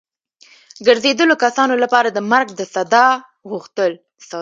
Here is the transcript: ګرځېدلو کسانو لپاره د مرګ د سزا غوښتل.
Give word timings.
ګرځېدلو 0.85 1.35
کسانو 1.43 1.73
لپاره 1.83 2.09
د 2.11 2.19
مرګ 2.31 2.47
د 2.55 2.61
سزا 2.73 3.05
غوښتل. 3.49 3.91